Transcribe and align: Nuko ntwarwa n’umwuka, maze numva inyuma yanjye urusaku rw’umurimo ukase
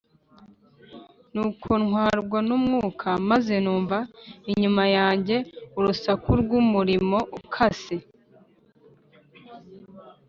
Nuko 1.33 1.71
ntwarwa 1.85 2.39
n’umwuka, 2.47 3.09
maze 3.29 3.53
numva 3.63 3.97
inyuma 4.51 4.83
yanjye 4.97 5.35
urusaku 5.77 6.29
rw’umurimo 6.41 7.17
ukase 7.39 7.95